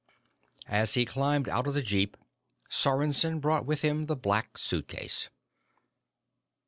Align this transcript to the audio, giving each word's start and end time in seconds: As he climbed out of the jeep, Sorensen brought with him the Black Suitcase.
As 0.67 0.95
he 0.95 1.05
climbed 1.05 1.47
out 1.47 1.67
of 1.67 1.75
the 1.75 1.83
jeep, 1.83 2.17
Sorensen 2.71 3.39
brought 3.39 3.67
with 3.67 3.83
him 3.83 4.07
the 4.07 4.15
Black 4.15 4.57
Suitcase. 4.57 5.29